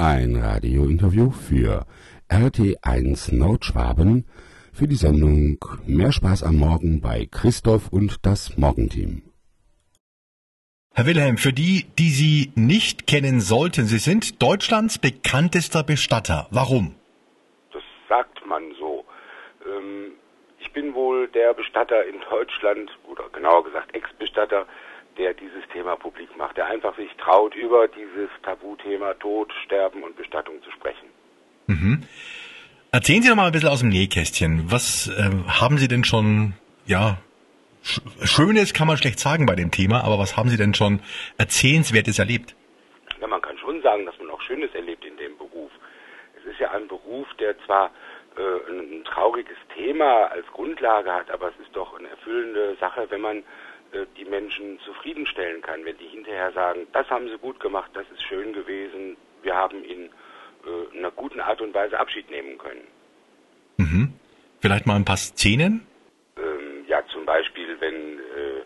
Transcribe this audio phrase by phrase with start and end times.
[0.00, 1.84] Ein Radiointerview für
[2.30, 4.26] RT1 Nordschwaben
[4.72, 5.58] für die Sendung
[5.88, 9.22] Mehr Spaß am Morgen bei Christoph und das Morgenteam.
[10.94, 16.46] Herr Wilhelm, für die, die Sie nicht kennen sollten, Sie sind Deutschlands bekanntester Bestatter.
[16.52, 16.94] Warum?
[17.72, 19.04] Das sagt man so.
[19.66, 20.12] Ähm,
[20.60, 24.64] ich bin wohl der Bestatter in Deutschland, oder genauer gesagt Ex-Bestatter,
[25.18, 30.16] der dieses Thema publik macht, der einfach sich traut, über dieses Tabuthema Tod, Sterben und
[30.16, 31.08] Bestattung zu sprechen.
[31.66, 32.04] Mhm.
[32.90, 34.70] Erzählen Sie doch mal ein bisschen aus dem Nähkästchen.
[34.70, 36.54] Was äh, haben Sie denn schon,
[36.86, 37.18] ja,
[37.82, 41.00] Sch Schönes kann man schlecht sagen bei dem Thema, aber was haben Sie denn schon
[41.36, 42.56] Erzählenswertes erlebt?
[43.20, 45.70] Ja, man kann schon sagen, dass man auch Schönes erlebt in dem Beruf.
[46.38, 47.90] Es ist ja ein Beruf, der zwar
[48.36, 53.20] äh, ein, trauriges Thema als Grundlage hat, aber es ist doch eine erfüllende Sache, wenn
[53.20, 53.42] man
[54.16, 58.22] die Menschen zufriedenstellen kann, wenn die hinterher sagen, das haben sie gut gemacht, das ist
[58.22, 60.10] schön gewesen, wir haben in
[60.66, 62.86] äh, einer guten Art und Weise Abschied nehmen können.
[63.76, 64.12] Mhm.
[64.60, 65.86] Vielleicht mal ein paar Szenen?
[66.36, 68.62] Ähm, ja, zum Beispiel, wenn äh,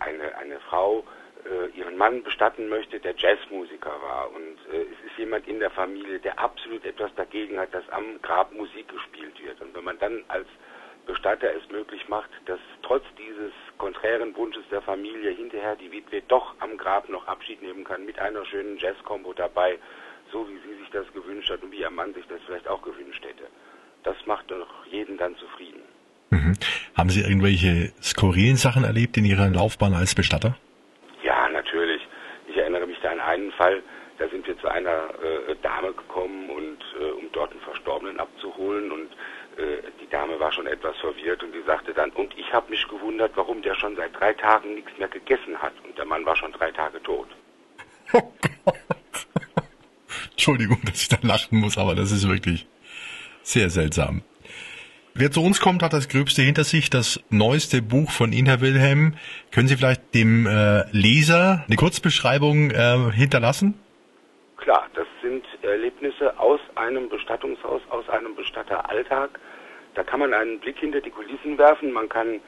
[0.00, 1.04] eine, eine Frau
[1.44, 5.70] äh, ihren Mann bestatten möchte, der Jazzmusiker war und äh, es ist jemand in der
[5.70, 9.60] Familie, der absolut etwas dagegen hat, dass am Grab Musik gespielt wird.
[9.60, 10.46] Und wenn man dann als
[11.06, 16.54] Bestatter es möglich macht, dass trotz dieses konträren Wunsches der Familie hinterher die Witwe doch
[16.60, 19.78] am Grab noch Abschied nehmen kann mit einer schönen Jazz-Kombo dabei,
[20.32, 22.82] so wie sie sich das gewünscht hat und wie ihr Mann sich das vielleicht auch
[22.82, 23.48] gewünscht hätte.
[24.02, 25.82] Das macht doch jeden dann zufrieden.
[26.30, 26.54] Mhm.
[26.96, 30.56] Haben Sie irgendwelche skurrilen Sachen erlebt in Ihrer Laufbahn als Bestatter?
[31.22, 32.02] Ja, natürlich.
[32.48, 33.82] Ich erinnere mich da an einen Fall,
[34.60, 39.10] zu einer äh, Dame gekommen und äh, um dort einen Verstorbenen abzuholen und
[39.56, 42.86] äh, die Dame war schon etwas verwirrt und die sagte dann, und ich habe mich
[42.88, 46.36] gewundert, warum der schon seit drei Tagen nichts mehr gegessen hat und der Mann war
[46.36, 47.28] schon drei Tage tot.
[48.12, 48.32] Oh.
[50.32, 52.66] Entschuldigung, dass ich da lachen muss, aber das ist wirklich
[53.42, 54.22] sehr seltsam.
[55.14, 59.14] Wer zu uns kommt, hat das Gröbste hinter sich, das neueste Buch von Herr Wilhelm.
[59.50, 63.74] Können Sie vielleicht dem äh, Leser eine Kurzbeschreibung äh, hinterlassen?
[66.00, 69.38] Erlebnisse aus einem Bestattungshaus, aus einem Bestatteralltag.
[69.94, 72.40] Da kann man einen Blick hinter die Kulissen werfen, man kann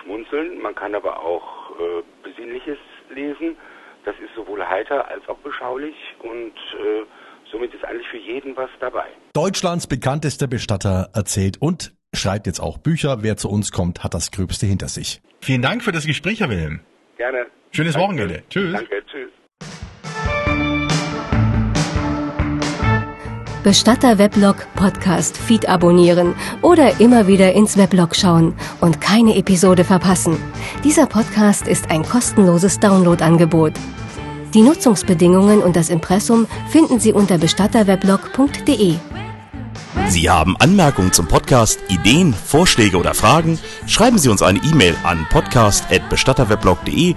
[0.00, 2.78] schmunzeln, man kann aber auch äh, Besinnliches
[3.10, 3.56] lesen.
[4.04, 7.04] Das ist sowohl heiter als auch beschaulich und äh,
[7.50, 9.06] somit ist eigentlich für jeden was dabei.
[9.32, 13.22] Deutschlands bekanntester Bestatter erzählt und schreibt jetzt auch Bücher.
[13.22, 15.20] Wer zu uns kommt, hat das Gröbste hinter sich.
[15.40, 16.80] Vielen Dank für das Gespräch, Herr Wilhelm.
[17.16, 17.46] Gerne.
[17.70, 18.08] Schönes Danke.
[18.08, 18.42] Wochenende.
[18.48, 18.72] Tschüss.
[18.72, 19.30] Danke, tschüss.
[23.68, 30.38] Bestatter Weblog Podcast Feed abonnieren oder immer wieder ins Weblog schauen und keine Episode verpassen.
[30.84, 33.74] Dieser Podcast ist ein kostenloses Download-Angebot.
[34.54, 38.94] Die Nutzungsbedingungen und das Impressum finden Sie unter bestatterweblog.de.
[40.08, 43.58] Sie haben Anmerkungen zum Podcast, Ideen, Vorschläge oder Fragen?
[43.86, 47.16] Schreiben Sie uns eine E-Mail an podcast@bestatterweblog.de